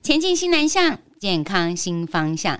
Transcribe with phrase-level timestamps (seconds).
[0.00, 2.58] 前进新南向，健康新方向。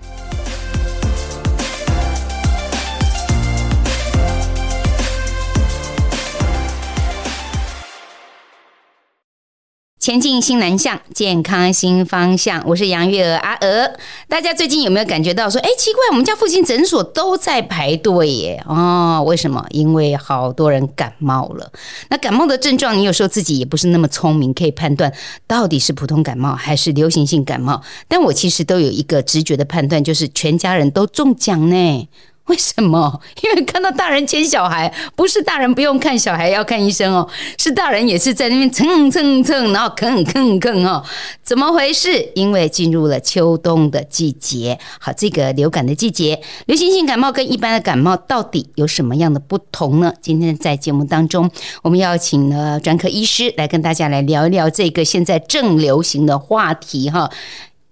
[10.03, 12.61] 前进新南向，健康新方向。
[12.67, 13.89] 我是杨月娥阿娥。
[14.27, 18.61] 大家最近有没有感觉到说，哎，奇怪，我们家附近诊所都在排队耶？
[18.67, 19.65] 哦，为什么？
[19.69, 21.71] 因为好多人感冒了。
[22.09, 25.09] 那感冒的症状，你有时候自己也不是那么聪明，可以判断
[25.47, 27.81] 到底是普通感冒还是流行性感冒。
[28.09, 32.09] 但我其实都有一个直觉的判断，就是全家人都中奖呢。
[32.47, 33.21] 为什么？
[33.41, 41.01] 因为看到大人牵小孩，不是大人不用看，小孩要看医生哦，是大人也是在那边蹭蹭蹭，然后吭吭吭哦，
[41.41, 42.31] 怎么回事？
[42.35, 50.13] 因为进入了秋冬的季节，好，这个流感的季节，流行性感冒跟一般的感冒到底有什么样的不同呢？
[50.21, 51.49] 今天在节目当中，
[51.81, 57.31] 我们邀请了专科医师来跟大家来聊一聊这个现在正流行的话题哈，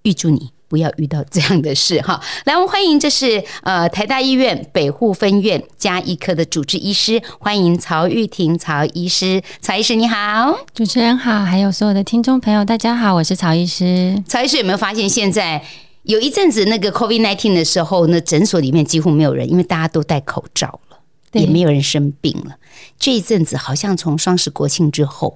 [0.03, 0.60] 预祝你。
[0.71, 2.17] 不要遇到这样的事哈！
[2.45, 9.41] 来，我们欢迎，这是呃台大医院北护分院加医科的主治医师，欢迎曹玉婷曹医师。
[9.59, 14.23] 曹医师你好，主持人好，还有所有的听众朋友，大家好，我是曹医师。
[14.25, 15.61] 曹医师有没有发现，现在
[16.03, 20.97] 有一阵子那个 COVID nineteen 的时候，那诊所里面几乎没有人，因为大家都戴口罩了，
[21.33, 22.55] 也没有人生病了。
[22.97, 25.35] 这一阵子好像从双十国庆之后，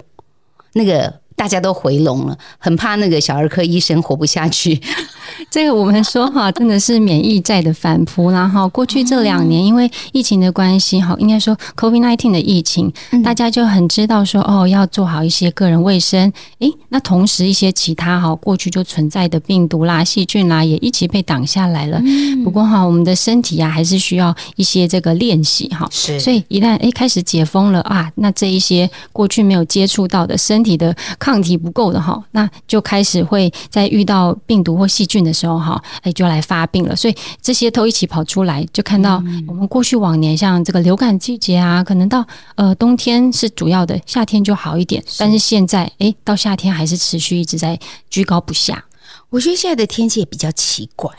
[0.72, 1.25] 那个。
[1.36, 4.80] 大家都回笼了，很怕那个小儿科医生活不下去。
[5.52, 8.32] 这个我们说哈，真的是免疫债的反扑。
[8.32, 12.92] 然后过去这两年，因为疫情的关系，哈，应该说 COVID-19 的疫情，
[13.24, 16.32] 大家就很知道说哦，要做好一些个人卫生。
[16.60, 22.02] 诶，那同时一些其他哈，过去就存在的病毒啦、细菌啦，也一起被挡下来了。
[22.44, 25.88] 不过哈，我们的身体呀，还是需要一些这个练习哈。
[25.92, 26.18] 是。
[26.20, 30.96] 所以一旦诶开始解封了啊，那这一些过去没有接触到的身体的。
[31.26, 36.96] 抗体不够的哈，那就开始会在遇到病毒或细菌的时候哈，哎，就来发病了。
[36.96, 39.16] 所以这些都一起跑出来，就看到
[39.48, 42.24] 我们过去往年像这个流感季节啊，可能到
[42.54, 45.04] 呃冬天是主要的，夏天就好一点。
[45.18, 48.86] 但是现在哎，到夏天还是持续一直在居高不下。
[49.32, 51.12] 我觉得现在的天气也比较奇怪。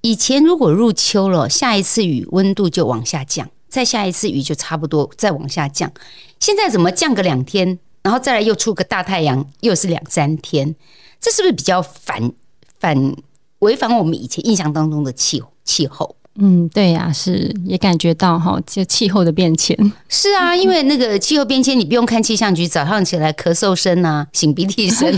[0.00, 5.92] 以前如果入秋了，下一次雨温度就往下降，再下一次雨就差不多再往下降。
[6.40, 7.78] 现在怎么降个两天？
[8.08, 10.74] 然后再来又出个大太阳，又是两三天，
[11.20, 12.32] 这是不是比较反
[12.80, 13.14] 反
[13.58, 16.16] 违反我们以前印象当中的气气候？
[16.40, 19.76] 嗯，对呀、啊，是也感觉到哈，就气候的变迁。
[20.08, 25.12] 是啊，因为那个气候变迁，你不用看气象局，早上起来咳嗽声啊，擤鼻涕声，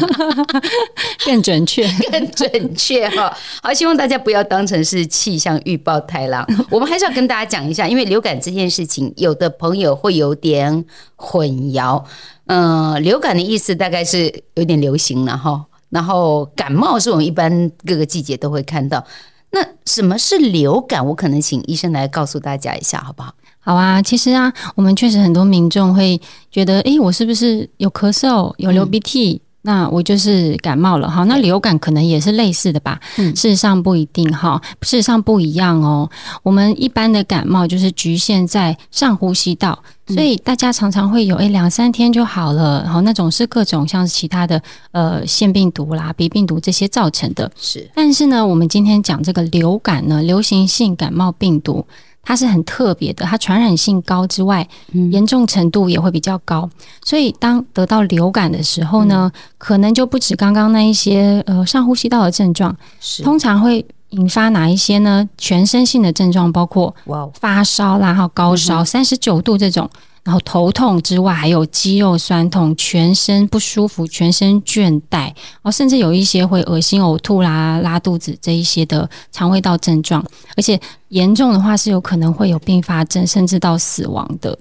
[1.27, 3.37] 更准确， 更准确哈。
[3.63, 6.47] 好，希望大家不要当成是气象预报太郎。
[6.71, 10.85] 我们还是要跟大家讲一下，因为流感这件事情，有的朋友会有点
[11.17, 12.03] 混淆。
[12.47, 15.67] 嗯、呃，流感的意思大概是有点流行了哈。
[15.91, 19.05] 然后感冒是我们一般各个季节都会看到。
[19.53, 21.05] 那什么是流感？
[21.07, 23.35] 我可能请医生来告诉大家一下，好不好？
[23.63, 29.43] 好啊，其实啊，我们确实很多民众会觉得，诶，我是不是有咳嗽、有流鼻涕？
[29.63, 31.25] 嗯、那我就是感冒了哈。
[31.25, 33.01] 那流感可能也是类似的吧？
[33.19, 36.09] 嗯，事实上不一定哈，事实上不一样哦。
[36.43, 39.79] 我们一般的感冒就是局限在上呼吸道。
[40.09, 44.61] 所以大家常常会有诶两三天就好了，然后那种是各种像是其他的
[44.91, 47.49] 呃腺病毒啦、鼻病毒这些造成的。
[47.55, 51.87] 是，但是呢，我们今天讲这个流感呢，流行性感冒病毒，
[52.23, 54.69] 它是很特别的，它传染性高之外，
[55.11, 56.69] 严重程度也会比较高。
[57.05, 63.85] 所以当得到流感的时候呢，可能就不止刚刚那一些呃上呼吸道的症状，是通常会。
[64.11, 65.25] 引发哪一些呢？
[65.39, 66.93] 全身性的症状包括
[67.33, 69.89] 发烧啦，然后高烧三十九度这种，
[70.23, 75.33] 然后头痛之外，还有肌肉酸痛、全身不舒服、全身倦怠，
[75.63, 80.25] 哦，甚至有一些会恶心、呕吐啦、拉肚子这一些的肠胃道症状，
[80.57, 84.59] 而且严重的话是有可能会有并发症，甚至到死亡的。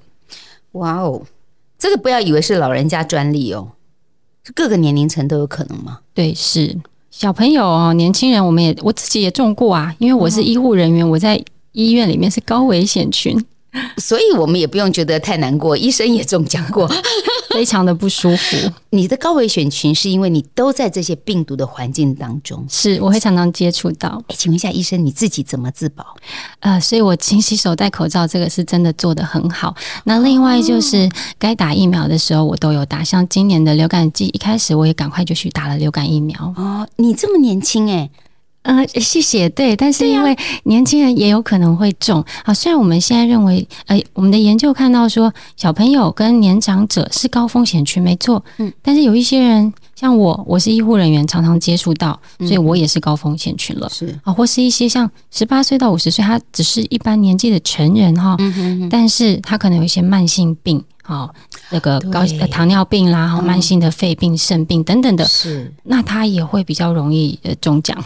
[0.73, 1.21] 哇哦，
[1.77, 3.71] 这个不要以为是老人家专利哦，
[4.55, 5.99] 各个年龄层都有可能吗？
[6.13, 6.79] 对，是。
[7.11, 13.35] 小朋友哦，年轻人，我们也我自己也中过啊，因为我是医护人员，我在医院里面是高危险群。
[13.97, 16.89] 所以我们也不用觉得太难过，医生也中奖过，
[17.53, 18.57] 非常的不舒服。
[18.91, 24.21] 你的高危选群是因为你都在这些病毒的环境当中，是我会常常接触到。
[24.27, 26.03] 哎，请问一下医生，你自己怎么自保？
[26.61, 29.75] 呃，所以我勤洗手、戴口罩，这个是真的做得很好。
[30.05, 31.07] 那另外就是
[31.37, 33.03] 该打疫苗的时候，我都有打。
[33.03, 36.53] 像今年的流感季一开始，我也赶快就去打了流感疫苗。
[36.57, 38.09] 哦，你这么年轻哎。
[38.63, 39.47] 呃，谢谢。
[39.49, 42.23] 对，但是因为年轻人也有可能会中。
[42.43, 48.43] 啊，虽然我们现在认为，呃，我们的研究看到说，小朋友跟年长者是高风险群，没错。
[48.57, 49.73] 嗯，但是有一些人。
[49.95, 53.89] 像我，我是医护人员，常常接触到，所以我也是高风险群了。
[53.89, 58.37] 是啊，或是一些像十八岁到五十岁，他只是一般年纪的成人哈，
[58.89, 61.29] 但是他可能有一些慢性病，哈，
[61.69, 68.01] 那个高糖尿病啦，哈，慢性的肺病、肾病等等的，是，那他也会比较容易呃中奖。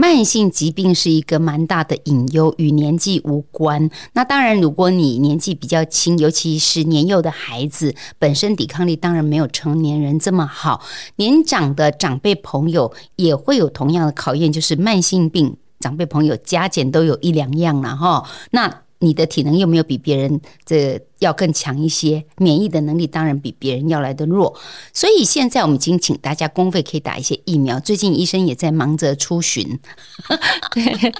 [0.00, 3.90] 慢性疾病是一个蛮大的隐忧，与年纪无关。
[4.14, 10.80] 那当然，如果你年纪比较轻，尤其是年幼的孩子，本身抵抗力当然没有成年人这么好。
[11.16, 18.26] 年长的长辈朋友也会有同样的考验，就是慢性病，长辈朋友加减都有一两样了哈。
[18.52, 24.54] 那你的体能又没有比别人这要更强一些，免疫的能力当然比别人要来得弱，
[24.94, 27.80] 所以现在我们已经请大家公费可以打一些疫苗。
[27.80, 29.78] 最近医生也在忙着出巡，
[30.72, 31.12] 对，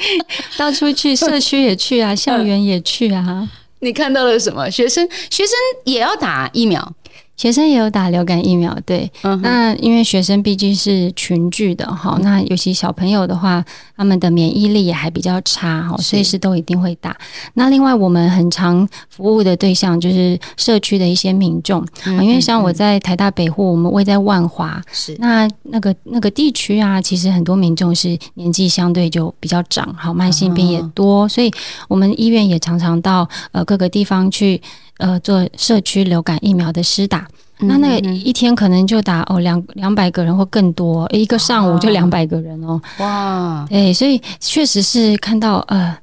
[0.57, 3.49] 到处去，社区也去啊，校园也去啊。
[3.81, 4.71] 你看到了什么？
[4.71, 5.55] 学生，学生
[5.85, 6.95] 也要打疫苗。
[7.41, 13.65] 学生也有打流感疫苗，对，嗯、那因为学生毕竟是群聚的哈，嗯、那尤其小朋友的话，
[13.97, 17.17] 他们的免疫力也还比较差哈，所以是都一定会打。
[17.55, 25.17] 那另外我们很常服务的对象就是社区的一些民众，嗯、因为像我在台大北护，我们位在万华，是。
[25.19, 31.51] 那那个那个地区啊，其实很多民众是年纪相对就比较长，好，慢性病也多，嗯、所以
[31.89, 34.61] 我们医院也常常到呃各个地方去。
[35.01, 37.27] 呃，做社区流感疫苗的施打，
[37.61, 42.81] 嗯、那那个一天可能就打哦两两百个人或更多，一个上午就两百个人哦。
[42.99, 45.97] 哇，对，所以确实是看到呃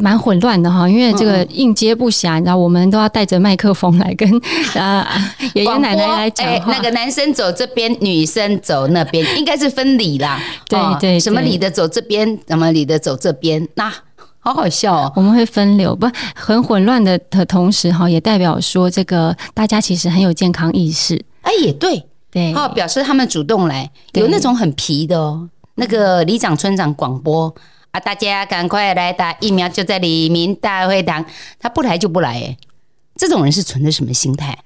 [0.00, 4.28] 蛮混乱的哈，因为这个应接不暇，你知道，我们都要带着麦克风来跟
[4.74, 5.06] 啊
[5.54, 6.76] 爷爷奶奶来讲话、欸。
[6.76, 10.42] 那个男生走这边，女生走那边，应该是分礼啦。
[10.68, 13.92] 对，对对，什么礼的走这边，什么礼的走这边，那。
[14.44, 15.12] 好好笑哦！
[15.16, 21.24] 我们会分流，不很混乱的的同时哈，也代表说这个大家其实很有健康意识。
[21.40, 25.48] 哎，也对对，好表示他们主动来，有那种很皮的哦。
[25.76, 27.52] 那个里长村长广播
[27.90, 31.24] 啊，大家赶快来打疫苗，就在里民大会堂。
[31.58, 32.56] 他不来就不来，哎，
[33.16, 34.58] 这种人是存着什么心态？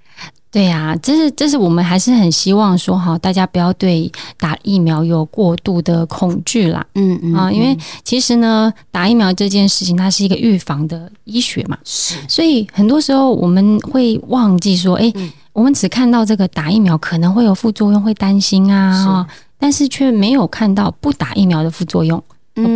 [0.50, 6.84] 对呀、啊，这是这是我们还是很希望说哈，大家不要对打疫苗有过度的恐惧啦。
[6.94, 15.12] 嗯嗯啊，因为其实呢，打疫苗这件事情它是一个预防的医学嘛，是，所以很多时候我们会忘记说，哎，
[15.52, 22.22] 我们只看到这个打疫苗可能会有副作用，会担心啊，是但是却没有看到不打疫苗的副作用。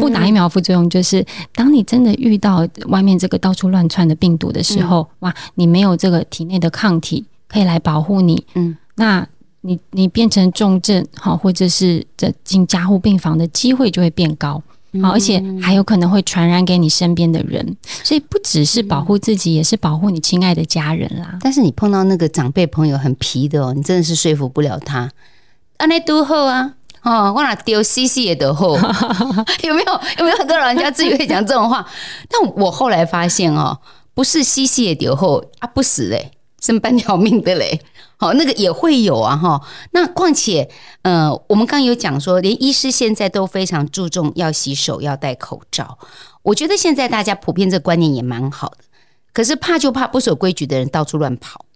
[0.01, 7.25] 不打疫苗副作用就是，当你真的遇到外面这个到处乱窜的病毒的时候，哇，你没有这个体内的抗体。
[7.53, 9.27] 可以来保护你，嗯，那
[9.61, 14.61] 你你变成重症好，或者是这进加护病房的机会就会变高，
[15.03, 21.39] 好，而且还有可能会传染给你身边的人，所以不只是保护自己，也是保护你亲爱的家人啦。
[21.41, 25.11] 但是你碰到那个长辈朋友很皮的哦，你真的是说服不了他。
[25.77, 28.77] 啊，那都后啊，哦，我哪丢西西也得后，
[29.63, 29.93] 有没有？
[30.19, 31.87] 有没有很多老人家自己会讲这种话？
[32.29, 33.79] 但我后来发现哦，
[34.15, 36.33] 不是西西也丢后啊，不死嘞。
[36.63, 37.83] 剩半条命的嘞，
[38.17, 39.61] 好，那个也会有啊，哈。
[39.91, 40.71] 那况且，
[41.03, 45.99] 呃，我们刚有讲说，连医师现在都非常注重要洗手、要戴口罩。
[46.43, 48.85] 我觉得现在大家普遍这观念也蛮好的，
[49.33, 51.67] 可是怕就怕不守规矩的人到处乱跑。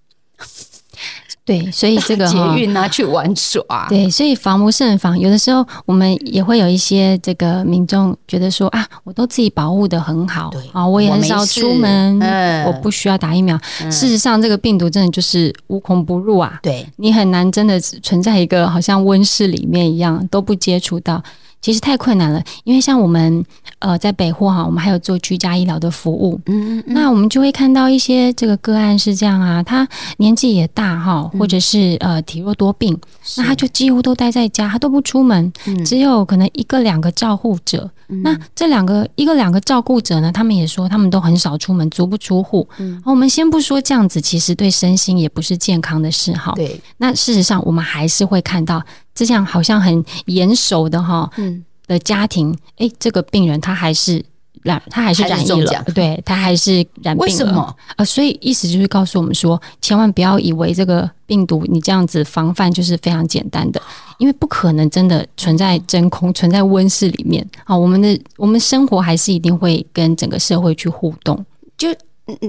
[1.67, 3.63] 对，所以这个捷运拿去玩耍。
[3.89, 5.17] 对，所以防不胜防。
[5.17, 12.19] 有的时候我们也会有一些这个民众觉得说啊，我都自己保护的很好，啊，我也很少出门，
[12.67, 13.57] 我不需要打疫苗。
[13.91, 16.59] 事实上，这个病毒真的就是无孔不入啊。
[16.61, 21.23] 对，你很难真的存在一个好像温室里面一样都不接触到。
[21.67, 23.45] 其实太困难了，因为像我们
[23.81, 29.85] 呃在北护哈，我们还有做居家医疗的服务，嗯嗯，那我们就会看到一些这个个案是这样啊，他
[30.19, 32.97] 年纪也大哈，或者是呃体弱多病，
[33.37, 35.53] 那他就几乎都待在家，他都不出门，
[35.85, 37.91] 只有可能一个两个照护者。
[38.23, 42.69] 那这两个一个两个照顾者呢，他们也说他们都很少出门，足不出户。
[42.79, 46.53] 嗯，我们先不说这样子，其实对身心也不是健康的事哈。
[46.55, 48.81] 对，那事实上我们还是会看到。
[49.25, 54.23] 这样好像很严守的哈，嗯，的家庭，哎，这个病人他还是
[54.63, 57.19] 染，他还是染疫了，对，他还是染病了。
[57.21, 57.75] 为什么？
[57.97, 63.81] 呃，所以意思就是告诉我们说，千万不要以为这个病毒你这样子防范就是非常简单的，
[64.19, 67.77] 因为不可能真的存在真空，存在温室里面啊。
[67.77, 71.45] 我们的我们生活还是一定会跟整个社会去互动，
[71.79, 71.89] 就。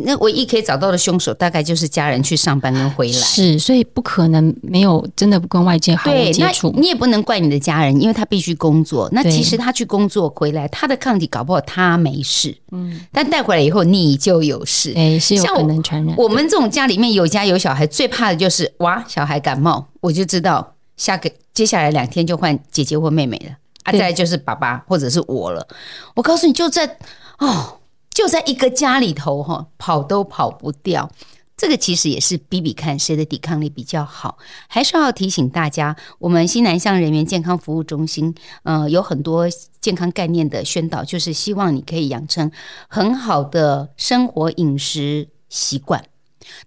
[0.04, 3.14] 那唯一可以找到的凶手，大概就是家人去上班跟回来。
[3.14, 6.74] 是，所以不可能没有真的跟外界好接触。
[6.76, 9.08] 你也不能怪你的家人，因为他必须工作。
[9.12, 14.94] 那其实他去工作回来，他的抗体搞不好他没事，嗯，但带回来以后你就有事。
[14.96, 16.16] 哎，是有可能传染。
[16.18, 23.52] 我们这种家里面有家有小孩，最怕的就是哇，小孩感冒，我就知道下个接下来两天就换姐姐或妹妹了
[23.84, 25.68] 啊，再来就是爸爸或者是我了。
[26.16, 26.98] 我告诉你，就在
[27.38, 27.77] 哦，
[28.18, 31.08] 就在一个家里头哈，跑都跑不掉。
[31.56, 38.34] 这个其实也是比比看谁的抵抗力比较好，还是要提醒大家，我们西南向人员健康服务中心，
[38.64, 39.48] 呃，有很多
[39.80, 42.52] 健康概念的宣导，就是希望你可以养成
[42.88, 46.04] 很好的生活饮食习惯。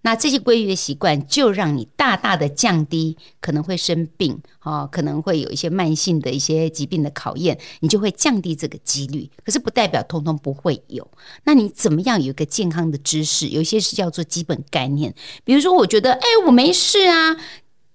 [0.02, 9.30] 那这些规律的习惯，就让你大大的降低可能会生病，哦，可能会有一些慢性的一些疾病的考验，你就会降低这个几率。
[9.44, 11.08] 可是不代表通通不会有。
[11.44, 13.48] 那你怎么样有一个健康的知识？
[13.48, 17.36] 有些是叫做基本概念，比如说，我觉得，哎，我没事啊，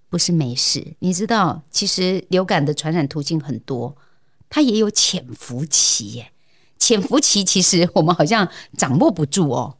[0.09, 0.95] 不是没事。
[0.99, 3.95] 你知道，其实流感的传染途径很多，
[4.49, 6.31] 它也有潜伏期耶。
[6.77, 9.77] 潜伏期其实我们好像掌握不住哦。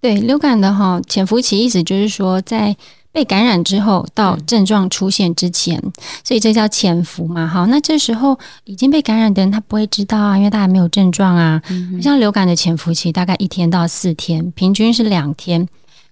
[0.00, 2.76] 对流感的哈潜伏期，意思就是说，在
[3.12, 5.82] 被感染之后到症状出现之前，
[6.22, 7.46] 所以这叫潜伏嘛。
[7.46, 11.62] 好，那这时候已经被感染的人他不会知道啊，因为大家没有症状啊。
[12.02, 15.66] 像流感的潜伏期大概一天到四天，平均是两天。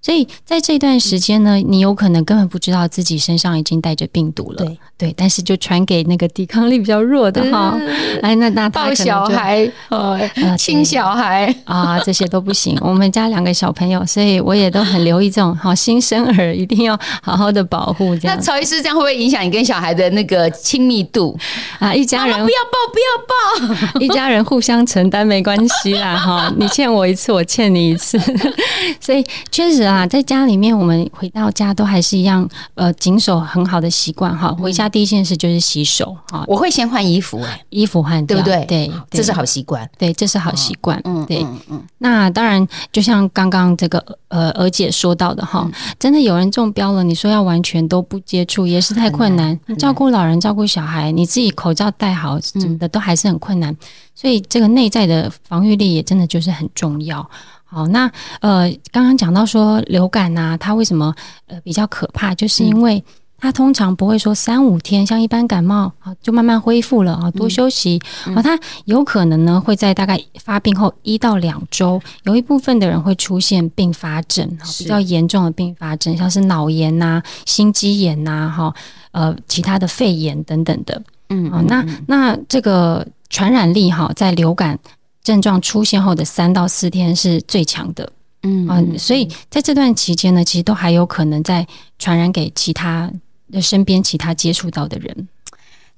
[0.04, 4.58] 所以在这段时间呢，你有可能根本不知道自己身上已经带着病毒了。
[4.58, 7.74] 对对，但是就传给那个抵抗力比较弱的哈。
[8.20, 10.20] 哎，那那抱小孩、呃
[10.58, 12.76] 亲小孩啊，这些都不行。
[12.82, 18.14] 我们家两个小朋友，所以我也都很留意这种好新生儿，一定要好好的保护。
[18.16, 21.34] 这样，那曹医师这样会不会影响你跟小孩的那个亲密度
[21.78, 21.94] 啊？
[21.94, 26.52] 一家人不要抱，不要抱， 一家人互相承担没关系啦哈。
[26.58, 28.18] 你欠我一次，我欠你一次，
[29.00, 29.93] 所以确实啊。
[29.94, 34.48] 啊，在家里面，我们回到家都还是一样，呃，谨守很好的习惯哈。
[34.52, 36.44] 回家第一件事就是洗手哈。
[36.48, 38.66] 我会先换衣服，哎，衣服换掉，对不对？
[38.66, 39.88] 对，这是好习惯。
[39.96, 41.00] 对，这是好习惯。
[41.04, 41.82] 嗯，对，嗯嗯。
[41.98, 49.56] 那当然，就像刚刚这个呃娥姐说到的哈，真的有人中标了，你说要完全都不接触也是太困难。
[49.78, 53.74] 照顾老人、照顾小孩，你自己口罩戴好什么的都还是很困难。
[54.14, 57.28] 所以这个内在的防御力也真的就是很重要。
[57.74, 58.08] 好，那
[58.40, 61.12] 呃，刚刚讲到说流感呐、啊，它为什么
[61.48, 62.32] 呃比较可怕？
[62.32, 63.02] 就是因为
[63.36, 68.00] 它通常不会说三五天，像一般感冒啊就慢慢恢复了啊，多休息
[68.34, 78.72] 啊，它有可能呢会在大概发病后一到两周，有一部分的人会出现并发症，比较严重的并发症，像是脑炎呐、心肌炎呐，哈
[79.10, 81.02] 呃其他的肺炎等等的。
[81.28, 84.78] 嗯，好，那那这个传染力哈，在流感。
[85.24, 88.12] 症状出现后的三到四天是最强的，
[88.42, 91.66] 嗯啊，所以在这段期间呢，其实都还有可能在
[91.98, 93.10] 传染给其他
[93.50, 95.26] 的身边其他接触到的人。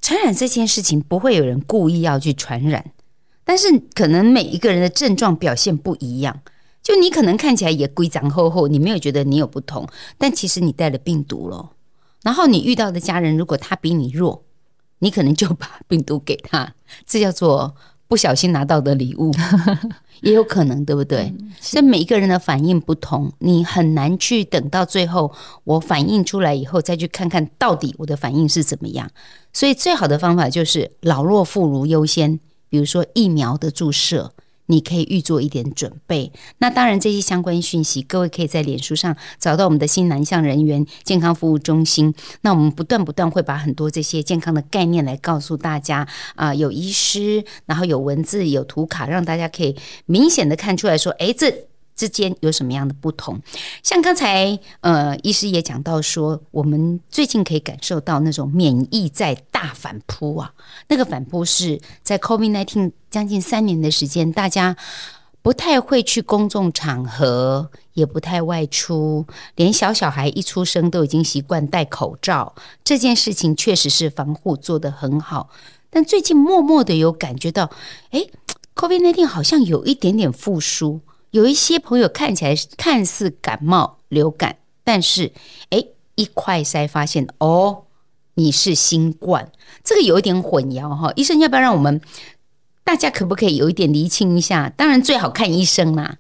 [0.01, 2.93] 传染这件事情不会有人故意要去传染，
[3.45, 6.41] 但是可能每一个人的症状表现不一样。
[6.81, 11.73] 就你可能看起来也规张厚厚，你没有觉得你有不同，但其实你带了病毒了。
[12.23, 14.45] 然后你遇到的家人如果他比你弱，
[15.01, 17.75] 你可能就把病毒给他，这叫做。
[18.09, 19.33] 不小心拿到的礼物
[20.23, 21.35] 也有可能，对不对？
[21.61, 25.33] 所以每一个人的反应不同，你很难去等到最后
[25.65, 29.11] 我反应出来以后再去看看到底我的反应是怎么样。
[29.53, 34.33] 所以最好的方法就是老弱妇孺优先，比如说疫苗的注射。
[34.67, 36.31] 你可以预做一点准备。
[36.59, 42.15] 那当然，这些相关讯息，各位可以在脸书上找到我们的新南向人员健康服务中心。
[42.43, 51.67] 那我们不断不断会把很多这些健康的概念来告诉大家啊、有医师，然后有文字，有图卡，让大家可以明显的看出来说，哎，这。
[51.97, 53.41] 之间有什么样的不同？
[53.83, 60.53] 像刚才呃，医师也讲到说，我们最近可以感受到那种免疫在大反扑啊。
[60.89, 64.77] 那个反扑是在 COVID-19 将近三年的时间，大家
[65.41, 69.25] 不太会去公众场合，也不太外出，
[69.55, 72.55] 连小小孩一出生都已经习惯戴口罩。
[72.85, 75.49] 这件事情确实是防护做得很好，
[75.89, 77.71] 但最近默默的有感觉到，
[78.11, 78.27] 哎
[78.75, 81.01] ，COVID-19 好像有一点点复苏。
[81.37, 85.31] 有一些朋友看起来看似感冒流感，但是
[85.69, 87.85] 哎，一快筛发现哦，
[88.33, 89.53] 你是新冠，
[89.85, 91.13] 这个有一点混淆哈。
[91.15, 92.01] 医生要不要让我们
[92.83, 94.71] 大家可不可以有一点厘清一下？
[94.79, 96.17] 当然最好看医生啦，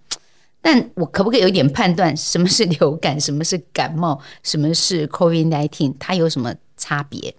[0.60, 7.34] 但我可不可以有一点判断，什么是流感，什么是感冒，什么是 COVID-19，它有什么差别？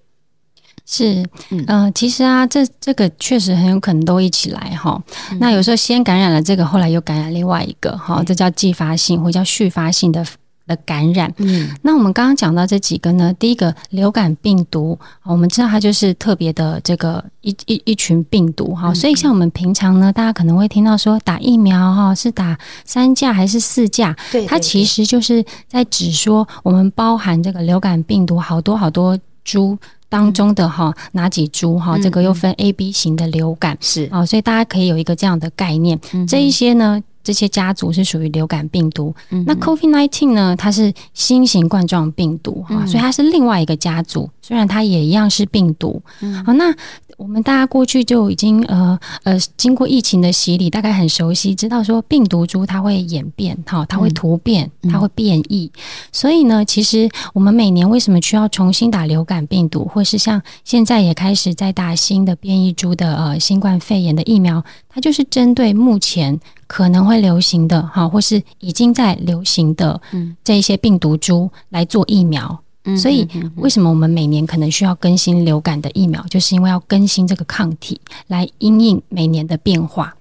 [0.89, 4.97] 是，嗯、呃，其实啊，这这个确实很有可能都一起来哈。
[5.31, 10.25] 嗯、那有时候先感染了这个，后来又感染另外一个哈，这叫继发性或叫续发性的
[10.65, 11.29] 的感染。
[11.39, 18.93] 嗯，那我们刚刚讲到这几个呢，第一个流感病毒，我们知道它就是特别的这个一一一群病毒哈。
[18.93, 24.15] 所以像我们平常呢，大家可能会听到说打疫苗哈，是打三价还是四价？
[24.31, 29.77] 对，它其实就是在指说我们包含这个流感病毒好多好多株。
[30.09, 33.77] 当中的哈哪几株哈，这个又分 A、B 型的流感。
[33.81, 34.07] 是。
[34.11, 35.99] 啊，所以大家可以有一个这样的概念。
[36.27, 39.13] 这一些呢，这些家族是属于流感病毒。
[39.45, 46.01] 那 COVID-19 呢，它是新型冠状病毒哈，所以它是另外一个家族，虽然它也一样是病毒。
[46.45, 46.73] 好，那。
[47.17, 55.71] 我们大家过去就已经呃呃经过疫情的洗礼，大概很熟悉，知道说病毒株它会演变，哈，它会突变，它会变异。
[56.11, 69.99] 所以呢，其实我们每年为什么需要重新打流感病毒，或是像现在也开始在打新的变异株的呃新冠肺炎的疫苗，它就是针对目前可能会流行的哈，或是已经在流行的
[70.43, 72.59] 这一些病毒株来做疫苗。
[72.95, 76.23] 所以，为什么我们每年可能需要更新流感的疫苗？
[76.29, 80.15] 就是因为要更新这个抗体，来因应每年的变化。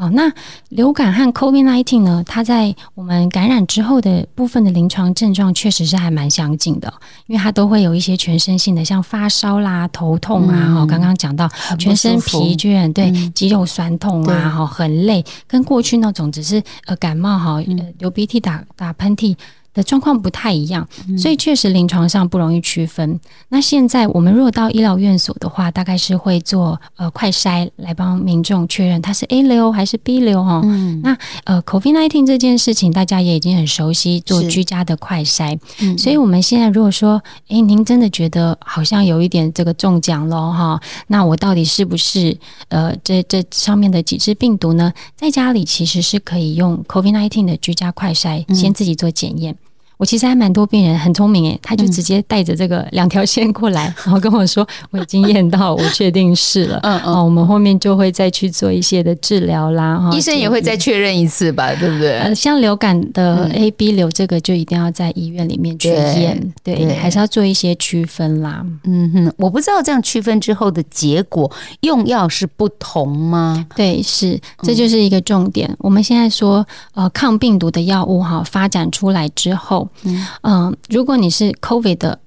[0.00, 0.32] 好，那
[0.70, 2.24] 流感和 COVID-19 呢？
[2.26, 6.90] 它在我们感染之后的部分的临床症状，确实是还蛮相近的，
[7.26, 10.56] 因为它都会有一些全身性的，像发烧啦、头痛啊。
[10.74, 11.46] 哈、嗯，刚刚讲到
[11.78, 17.62] 全身疲倦，对，肌肉酸痛啊，哈，很累，跟过去那种只是呃感冒哈，
[17.98, 19.36] 流鼻涕、打打喷嚏。
[19.72, 20.86] 的状况不太一样，
[21.16, 23.10] 所以确实临床上不容易区分。
[23.10, 30.60] 嗯、那现在我们如果到医疗院所的话，大概是会做呃快筛来帮民众确认它是 A 流还是 B 流哈。
[30.64, 35.58] 嗯、那呃 COVID-19 这件事情大家也已经很熟悉，做居家的快筛。
[35.80, 42.36] 嗯、所以我们现在如果说，诶，您真的觉得好像有一点这个中奖了哈，那我到底是不是
[42.68, 44.92] 呃这这上面的几只病毒呢？
[45.16, 49.56] 在家里其实是可以用 COVID-19 的居家快筛，先自己做检验。
[50.00, 56.80] 嗯我其实还蛮多病人很聪明诶，他就直接带着这个两条线过来， 然后跟我说我已经验到，我确定是了。
[56.82, 59.98] 嗯嗯，我们后面就会再去做一些的治疗啦。
[59.98, 62.18] 哈医生也会再确认一次吧，对不对？
[62.20, 68.64] 呃，像流感的 A、B 流这个就一定要在医院里面去验，对，还是要做一些区分啦。
[68.84, 71.50] 嗯哼，我不知道这样区分之后的结果
[71.82, 73.66] 用药是不同吗？
[73.76, 75.70] 对，是，这就是一个重点。
[75.80, 79.89] 我们现在说呃抗病毒的药物哈发展出来之后。
[80.04, 82.18] 嗯、呃，如果你是 COVID 的，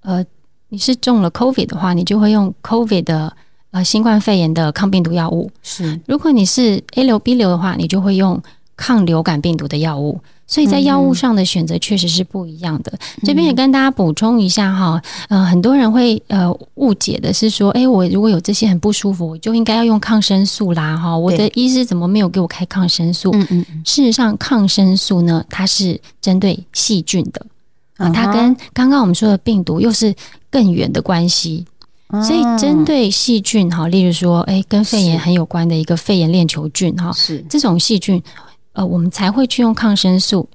[0.00, 0.24] 呃，
[0.68, 3.36] 你是中了 COVID 的话，你就会用 COVID 的
[3.70, 5.50] 呃新冠肺炎的抗病毒药物。
[5.62, 8.42] 是，如果你是 A 流 B 流的话，你就会用
[8.76, 10.20] 抗流感病毒的药物。
[10.46, 12.92] 所以在药物上的选择确实是不一样的。
[12.92, 21.16] 嗯、这边也跟大家补充一下哈，呃，很多人会呃误解的是说，诶，我如果有这些很不舒服，我就应该要用抗生素啦哈。
[21.16, 23.30] 我的医师怎么没有给我开抗生素？
[23.34, 23.84] 嗯嗯对。
[23.84, 27.44] 事实上，抗生素呢，它是针对细菌的
[27.96, 30.14] 啊，它跟刚刚我们说的病毒又是
[30.50, 31.64] 更远的关系。
[32.24, 38.22] 所以针对细菌哈，例如说，诶，跟肺炎很有关的一个肺炎链球菌哈，是这种细菌。
[38.76, 40.46] 呃，我们才会去用抗生素，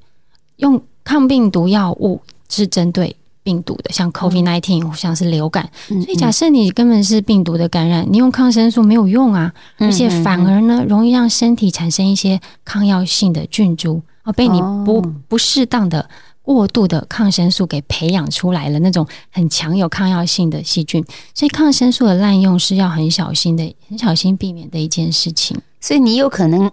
[0.58, 5.68] 用抗病毒药物是针对病毒的，像 COVID-19，、嗯、像是流感。
[5.88, 16.08] 所以假设你根本是病毒的感染，你用抗生素没有用啊，而且反而呢，容易让身体产生一些抗药性的菌株，啊，被你不不适当的
[16.44, 21.04] 过度的抗生素给培养出来了那种很强有抗药性的细菌。
[21.34, 25.60] 所以抗生素的滥用是要很小心的，很小心避免的一件事情。
[25.80, 26.72] 所以你有可能。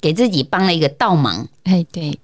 [0.00, 2.18] 给自己帮了一个倒忙，哎，对。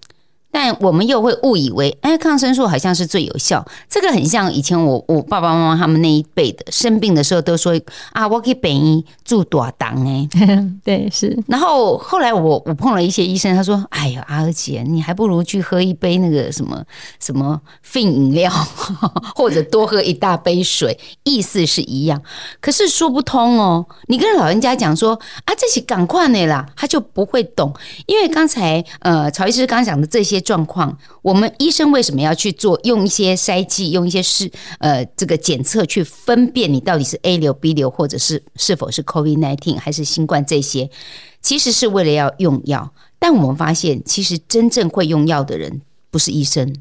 [0.51, 3.65] 但我们又会误以为，哎，抗生素好像是最有效。
[3.89, 7.73] 这个很像以前我我爸爸妈妈他们那一辈的生病的时候都说
[8.13, 10.29] 啊，我可以本医住多档哎，
[10.83, 11.39] 对，是。
[11.47, 16.83] 然后后来我我碰了一些医生，他说，哎呀，阿娥姐，你还不如去喝一杯那个什么
[17.21, 18.51] 什么 FIN 饮料，
[19.37, 22.21] 或者多喝一大杯水，意思是一样。
[22.61, 23.87] 可是说不通哦。
[24.09, 27.73] 你跟老人家讲说啊，这些赶快的啦，他就不会懂。
[28.07, 30.40] 因为刚才呃，曹医师刚讲的这些。
[30.41, 32.79] 状况，我们医生为什么要去做？
[32.85, 40.91] 用一些筛剂，用一些试呃这个检测去分辨你到底是 A 流、B 流，或者是是否是 COVID-19 还是新冠这些，
[41.43, 42.93] 其实是为了要用药。
[43.19, 46.75] 但我们发现，其实真正会用药的人不是医生，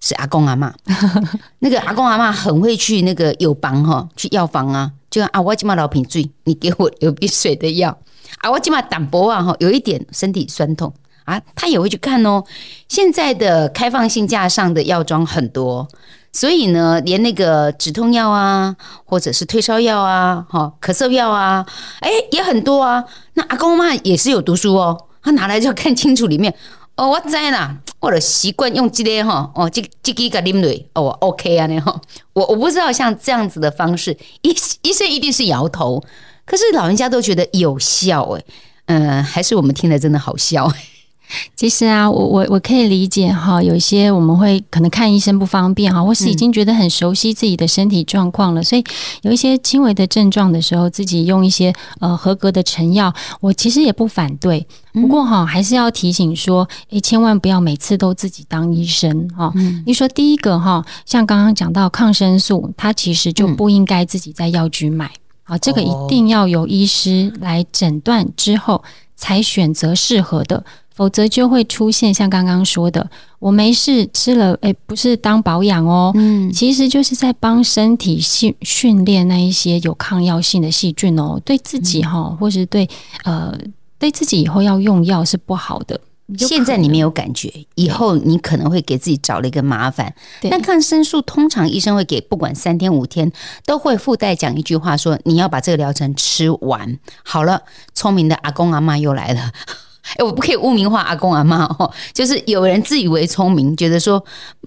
[0.00, 0.72] 是阿公阿嬷。
[1.60, 7.98] 那个阿公阿妈很会去那个药房哈，去药房啊，就啊，我今嘛老鼻水，你给我流鼻水的药
[8.38, 10.92] 啊，我今嘛胆薄啊哈，有一点身体酸痛。
[11.26, 12.42] 啊，他也会去看哦。
[12.88, 15.86] 现在的开放性架上的药妆很多，
[16.32, 21.66] 所以呢，连那个止痛药啊，或者是退烧药啊，哈，咳嗽药啊，
[22.00, 23.04] 哎，也很多啊。
[23.34, 26.54] 那阿公妈也是有读书哦，他拿来就看清楚里面。
[26.96, 32.00] 哦，我知啦，我的习惯用这个哈，哦，这这几个啉蕊，哦，OK 啊，那哈，
[32.32, 36.02] 我我不知道像这样子的方式，医医生一定是摇头，
[36.46, 38.44] 可是老人家都觉得有效哎，
[38.86, 40.72] 嗯，还是我们听了真的好笑。
[41.56, 48.84] 其实啊，我我我可以理解哈，有一些我们会可能看医生不方便哈，或是已经觉得很熟悉自己的身体状况了，嗯、所以
[49.22, 54.66] 有一些轻微的症状的时候，自己用一些呃合格的成药，我其实也不反对。
[54.92, 59.52] 不过哈，还是要提醒说，诶，千万不要每次都自己当医生哈。
[59.56, 65.10] 嗯、你说第一个哈，像刚刚讲到抗生素，它其实就不应该自己在药局买
[65.44, 68.82] 啊，这个一定要由医师来诊断之后
[69.16, 70.64] 才选择适合的。
[70.94, 73.06] 否则就会出现像刚刚说的，
[73.38, 82.88] 我没事吃了，诶，不是当保养哦，嗯，其实就是在帮身体训训练那一些有抗药性的细菌哦，对自己哈，或是对
[83.24, 83.54] 呃
[83.98, 86.00] 对自己以后要用药是不好的。
[86.38, 90.12] 现在你没有感觉，以后你可能会给自己找了一个麻烦。
[90.40, 93.30] 对但抗生素通常医生会给，不管三天五天，
[93.64, 96.98] 都会附带讲一句话说，你要把这个疗程吃完。
[97.22, 97.62] 好了，
[97.94, 99.52] 聪明的阿公阿妈又来了。
[100.18, 104.24] 哎，我不可以污名化阿公阿妈哦，就是有人自以为聪明，觉得说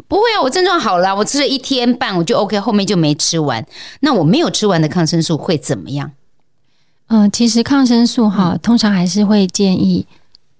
[0.07, 3.65] 不会啊，我症状好了，我吃了一天半我就 OK，后面就没吃完。
[4.01, 6.11] 那我没有吃完的抗生素会怎么样？
[7.07, 10.05] 嗯、呃，其实抗生素哈，通常还是会建议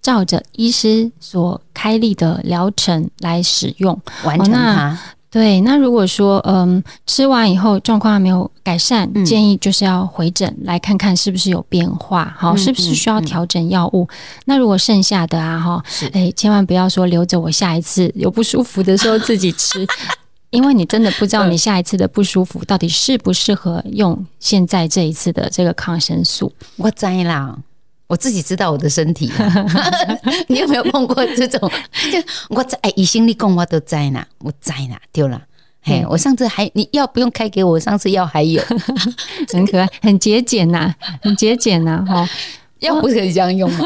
[0.01, 4.97] 照着医师所开立的疗程来使用，完成它。
[5.31, 14.07] 对，那如果说嗯吃完以后状况还没有改善，嗯、建议就是要回诊来看看是不是有变化，好、嗯，是不是需要调整药物？
[14.45, 15.83] 那如果剩下的啊哈，
[16.13, 19.85] 哎，千万不要说留着我下一次有不舒服的时候自己吃，
[20.49, 26.51] 因为你真的不知道你下一次的不舒服到底适不适合用现在这一次的这个抗生素。
[26.77, 27.55] 我知啦。
[28.09, 29.31] 我自己知道我的身体，
[30.49, 31.59] 你有没有碰过这种？
[32.11, 32.17] 就
[32.49, 35.39] 我在哎，医生你讲我都在哪，我在哪丢了。
[35.81, 38.59] 嘿，我上次还你药不用开给我，上次药还有，
[39.53, 40.91] 很可爱，很节俭呐，
[41.21, 42.27] 很节俭呐，哈，
[42.79, 43.85] 药不可以这样用吗？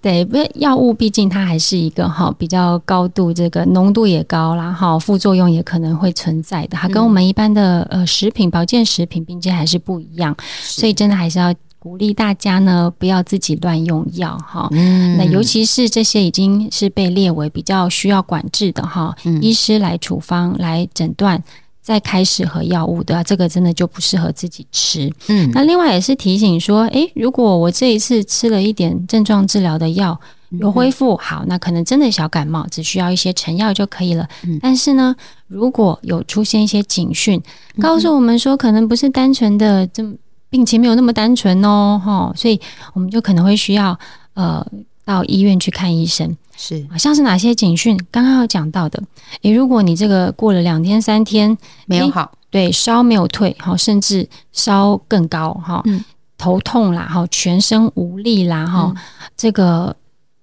[0.00, 11.54] 对，不是药物，毕竟它还是一个哈比较高度，这个浓度也高啦，哈，副作用也可能会存在的，它跟我们一般的呃食品保健食品并且还是不一样，所以真的还是要。
[11.80, 14.68] 鼓励大家呢，不要自己乱用药哈。
[14.72, 21.42] 嗯，那尤其是这些已经是被列为比较需要管制的哈，嗯、医师来处方来诊断
[21.80, 25.10] 再开适合药物的，这个真的就不适合自己吃。
[25.28, 30.18] 嗯，那另外也是提醒说，诶、欸，如果我这一次吃了一点症状治疗的药
[30.60, 34.28] 有恢复好，那可能真的小感冒只需要一些成药就可以了。
[34.44, 35.14] 嗯，但是呢，
[35.46, 37.40] 如果有出现一些警讯，
[37.80, 40.14] 告诉我们说可能不是单纯的这么。
[40.50, 42.60] 病情没有那么单纯哦，哈，所以
[42.94, 43.98] 我们就可能会需要
[44.34, 44.66] 呃
[45.04, 47.98] 到医院去看医生，是，像是哪些警讯？
[48.10, 49.02] 刚刚有讲到的，
[49.42, 51.56] 诶，如果你这个过了两天三天
[51.86, 56.04] 没有好，对，烧没有退，哈，甚至烧更高，哈，嗯，
[56.36, 58.96] 头痛啦，哈，全身无力啦，哈，嗯，
[59.36, 59.94] 这个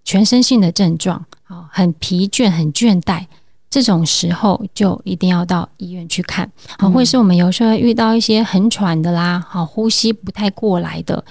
[0.03, 3.25] 全身性的症状，啊，很疲倦，很倦怠。
[3.75, 11.21] 这种时候就一定要到医院去看，好，或者是我们有时候遇到一些很喘的啦，好，呼吸不太过来的，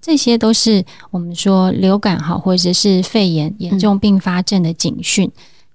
[0.00, 5.30] 这些都是我们说流感好，或者是肺炎严重并发症的警讯。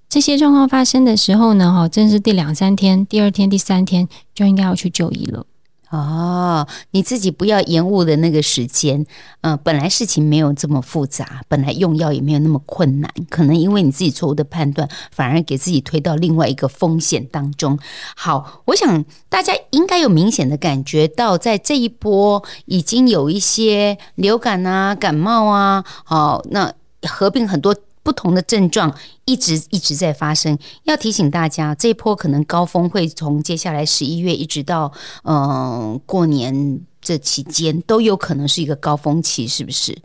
[0.09, 5.45] 这些状况发生的时候呢，哈，正是第两三天、第二天、第三天就应该要去就医了。
[5.89, 9.05] 哦，你自己不要延误的那个时间，
[9.41, 17.79] 嗯、本来事情没有这么复杂，本来用药也没有那么困难，可能因为你自己错误的判断，反而给自己推到另外一个风险当中。
[18.15, 26.73] 好，我想大家应该有明显的感觉到，在这一波已经有一些流感啊、感冒啊，好，那
[27.07, 27.73] 合并很多。
[28.07, 34.89] 不同的症状一直一直在发生，要提醒大家，这一波可能高峰会从接下来十一月一直到
[35.23, 40.01] 嗯、过年这期间都有可能是一个高峰期，是不是？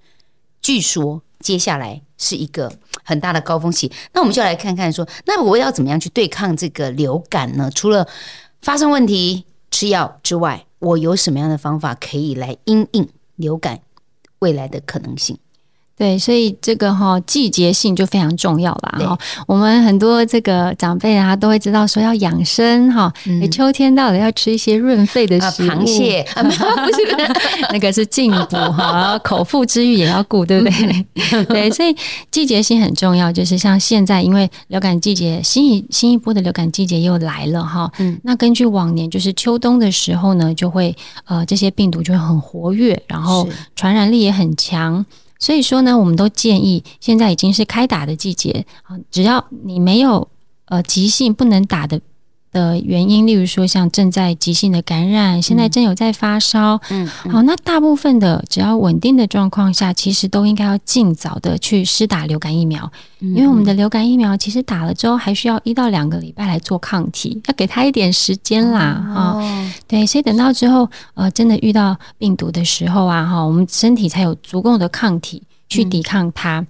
[0.60, 2.72] 据说接下来是一个
[3.04, 7.70] 很大的高峰期，那我们就来看看说，那我要怎么样去对抗这个流感呢？
[7.72, 8.08] 除了
[8.62, 13.80] 发生问题吃药之外，我有什么样的方法可以来因应流感
[14.40, 15.38] 未来的可能性？
[16.02, 18.98] 对，所以这个哈季节性就非常重要啦。
[18.98, 19.06] 哈对。
[19.46, 26.98] 我们很多这个长辈啊都会知道说要养生哈，嗯、秋天到了要吃一些润肺的食物，啊、螃蟹 啊，不是
[27.70, 31.06] 那个是进补哈，口腹之欲也要顾，对不对？
[31.30, 31.94] 嗯、 对，所以
[32.32, 37.88] 季节性很重要，就是像现在因为流感季节，新一新一波的流感季节又来了哈。
[38.00, 45.06] 嗯，那根据往年，就是秋冬的时候呢，就会呃这些病毒就会很活跃，然后传染力也很强。
[45.42, 50.28] 所以说呢，我们都建议，现在已经是开打的季节啊，只要你没有
[50.66, 52.00] 呃急性不能打的
[52.52, 57.32] 的原因，例如说像正在急性的感染，现在正有在发烧，嗯，嗯。
[57.32, 76.66] 好，那大部分的只要稳定的状况下，其实都应该要尽早的去施打流感疫苗，嗯、因为我们的流感疫苗其实打了之后，还需要一到两个礼拜来做抗体，要给他一点时间啦，哈、哦，对，所以等到之后，呃，真的遇到病毒的时候啊，哈，我们身体才有足够的抗体去抵抗它，嗯、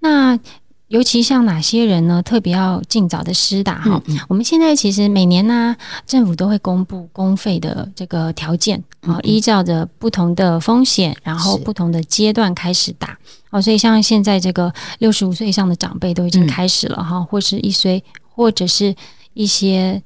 [0.00, 0.38] 那。
[0.88, 2.22] 尤其像哪些人呢？
[2.22, 4.00] 特别要尽早的施打哈。
[4.28, 13.18] 我们现在其实每年呢、啊，政府都会公布公费的这个条件啊，依照着不同的风险，然后不同的阶段开始打
[13.50, 13.60] 哦。
[13.60, 18.94] 所以像现在这个六十五岁以上的长辈都已经开始了哈，嗯、或是一岁，或者是
[19.34, 20.00] 一些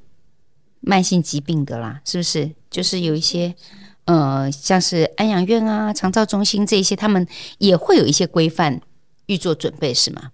[0.80, 2.50] 慢性疾病的啦，是不是？
[2.70, 3.54] 就是有一些
[4.06, 7.26] 呃，像是安养院啊、长照中心这一些，他们
[7.58, 8.80] 也会有一些规范
[9.26, 10.30] 预做准备，是吗？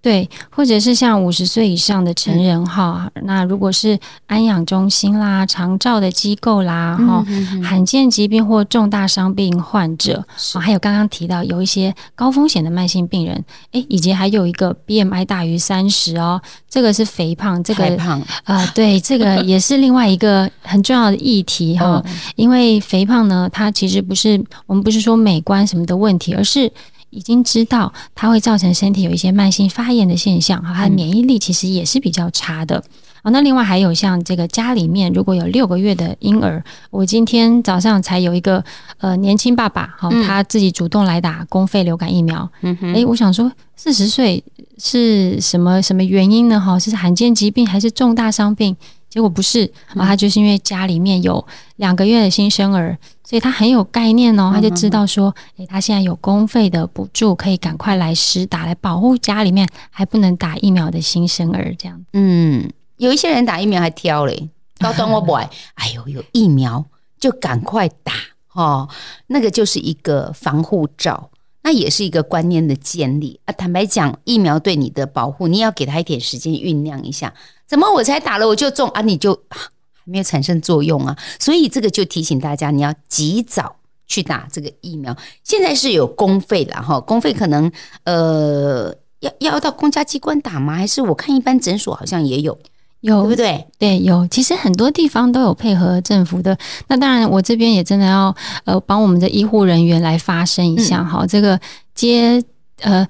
[0.00, 7.24] 对，或者是像五十岁以上的成人哈，嗯、那如果是安养中心啦、长照的机构啦，哈、
[7.64, 26.72] 罕见疾病或重大伤病患者，啊还有刚刚提到有一些高风险的慢性病人，诶，以及还有一个 BMI 大于三十哦，这个是肥胖，这个太胖啊、呃，对，这个 也是另外一个很重要的议题哈，嗯、因为肥胖呢，它其实不是我们不是说美观什么的问题，而是。
[27.10, 32.82] 已经知道它会造成身体有一些慢性发炎的现象，哈，它的免疫力其实也是比较差的。
[33.22, 38.62] 好，那另外还有像这个家里面如果有六个月的婴儿，我今天早上才有一个
[38.98, 42.48] 呃年轻爸爸，哈，他自己主动来打公费流感疫苗。
[42.60, 44.42] 嗯哼，诶，我想说四十岁
[44.78, 46.60] 是什么什么原因呢？
[46.60, 48.76] 哈，是罕见疾病还是重大伤病？
[49.08, 51.44] 结果不是，啊，他就是因为家里面有
[51.76, 62.04] 两个月的新生儿，所以他很有概念哦，他就知道说，诶，他现在有公费的补助，可以赶快来施打，来保护家里面还不能打疫苗的新生儿，这样。
[62.12, 66.84] 嗯，有一些人打疫苗还挑嘞， 高端我不爱，哎呦，有疫苗
[67.18, 68.12] 就赶快打
[68.52, 68.88] 哦，
[69.28, 71.30] 那个就是一个防护罩，
[71.68, 73.52] 那也是一个观念的建立啊。
[73.52, 77.34] 坦白讲，疫苗对你的保护，你要给他一点时间酝酿一下。
[77.66, 79.02] 怎么我才打了我就中啊？
[79.02, 79.60] 你就还
[80.04, 81.14] 没有产生作用啊？
[81.38, 83.76] 所以这个就提醒大家，你要及早
[84.06, 85.14] 去打这个疫苗。
[85.44, 87.70] 现在是有公费了哈，公费可能
[88.04, 90.74] 呃要要到公家机关打吗？
[90.74, 92.58] 还是我看一般诊所好像也有，
[93.00, 93.66] 有对不对？
[93.78, 94.26] 对，有。
[94.28, 96.56] 其实很多地方都有配合政府的。
[96.88, 98.34] 那当然，我这边也真的要
[98.64, 101.24] 呃帮我们的医护人员来发声一下哈。
[101.24, 101.58] 嗯、这个
[101.94, 102.42] 接
[102.80, 103.06] 呃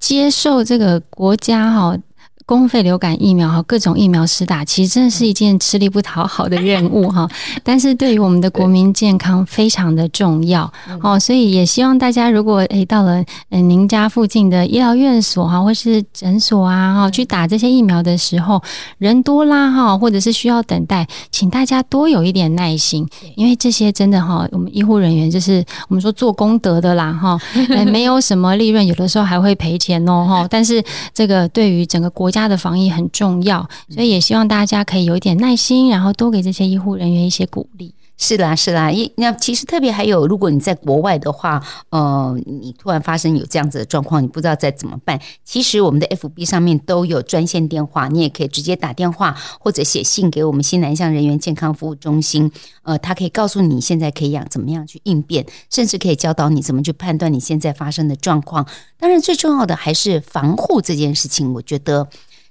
[0.00, 1.96] 接受这个国家哈。
[2.48, 7.28] 公费流感疫苗和各种疫苗施打，其实真的是一件吃力不讨好的任务哈。
[7.62, 18.62] 但是对于我们的国民健康非常的重要哦，所以也希望大家如果诶到了嗯您家附近的医疗院所哈，或是诊所啊哈，去打这些疫苗的时候，
[18.96, 23.06] 人多啦哈，或者是需要等待，请大家多有一点耐心，
[23.36, 27.38] 因为这些真的哈，我们医护人员就是我们说做功德的啦哈，
[27.92, 30.48] 没有什么利润，有的时候还会赔钱哦哈。
[30.48, 30.82] 但是
[31.12, 32.37] 这个对于整个国家。
[32.40, 37.94] 家的防疫很重要，所以也希望大家可以有一点耐心，然后多给这些医护人员一些鼓励。
[38.20, 45.20] 是啦，是啦，一那其实特别还有，如果你在国外的话，呃，你突然发生有这样子的状况，你不知道再怎么办。
[45.44, 52.50] 其实我们的 FB 上面都有专线电话，你也可以直接打电话或者写信给我们新南向人员健康服务中心，
[52.82, 58.66] 呃，他可以告诉你现在可以养怎么样去应变，甚至可以教导你怎么去判断你现在发生的状况。
[58.98, 62.08] 当然，最重要的还是防护这件事情，我觉得。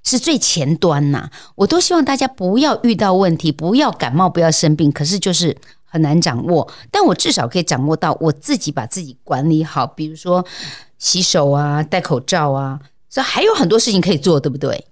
[0.08, 4.92] 是最前端呐，我都希望大家不要遇到问题，不要感冒，不要生病。
[4.92, 10.46] 可是就是很难掌握，但我至少可以掌握到我自己把自己管理好，比如说
[10.98, 14.86] 洗手啊，戴口罩啊，所以还有很多事情可以做，对不对？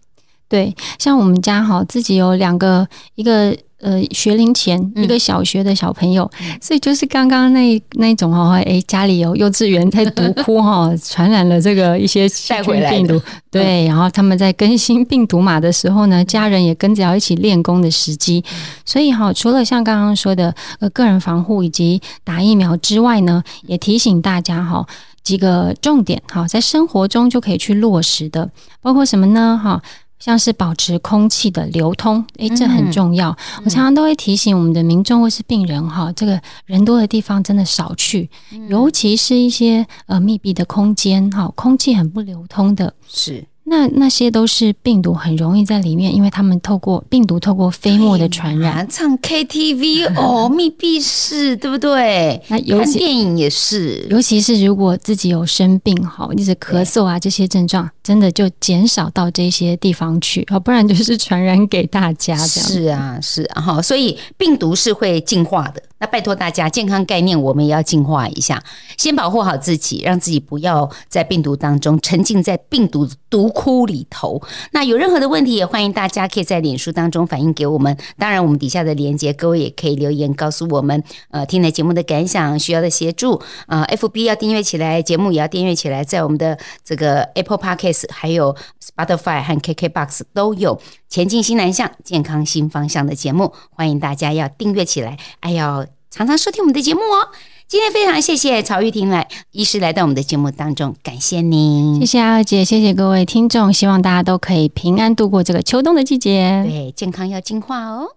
[0.49, 3.55] 对，像我们家哈，自己有两个，一个。
[3.81, 18.43] 呃，学龄前一个小学的小朋友，嗯、所以就是刚刚那那种哈，哎，家里有幼稚园在读哭哈， 传染了这个一些细菌病毒，对，然后他们在更新病毒码的时候呢，家人也跟着要一起练功的时机，
[18.85, 24.87] 所以哈，除了像刚刚说的呃个人防护以及打疫苗之外呢，也提醒大家哈
[25.21, 28.49] 几个重点哈，在生活中就可以去落实的，
[28.81, 29.59] 包括什么呢？
[29.61, 29.81] 哈。
[30.19, 33.29] 像是保持空气的流通，诶，这很重要。
[33.57, 42.93] 嗯、我常常都会提醒我们的民众或是病人哈，这个人多的地方真的少去，嗯、尤其是一些呃密闭的空间哈，空气很不流通的。
[43.07, 52.39] 是，那那些都是病毒很容易在里面，因为他们透过病毒透过飞沫的传染，唱 KTV 哦， 密闭式对不对？
[52.47, 62.69] 那尤其看电影也是，尤其是如果自己有生病哈，一直咳嗽啊这些症状，真的就减少到这些地方去，不然就是传染给大家这样。
[62.69, 65.81] 是啊，是啊，哈，所以病毒是会进化的。
[66.05, 68.61] 拜托大家，健康概念我们也要进化一下，
[68.97, 74.41] 先保护好自己，让自己不要在病毒当中沉浸在病毒毒窟里头。
[74.71, 77.97] 那有任何的问题，也欢迎大家可以在脸书当中反映给我们。
[78.17, 83.41] 当然，我们底下的连接，各位也可以留言告诉我们，呃，听了节目的感想，需要的协助。
[83.67, 95.17] 呃，FB 要订阅起来，节目也要订阅起来，在我们的这个 Apple Podcast、还有 Spotify 和 KKBox 都有前进新南向、健康新方向的节目，欢迎大家要订阅起来。
[95.39, 95.94] 哎呦！
[96.15, 97.27] 常常收听我们的节目哦。
[97.67, 108.15] 今天非常谢谢曹玉婷来医师来到我们的节目当中，感谢您，谢谢阿姐，谢谢各位听众，希望大家都可以平安度过这个秋冬的季节，对，健康要进化哦。